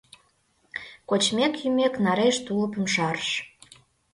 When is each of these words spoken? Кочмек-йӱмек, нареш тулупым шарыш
Кочмек-йӱмек, 1.09 1.93
нареш 2.05 2.35
тулупым 2.45 2.85
шарыш 2.93 3.31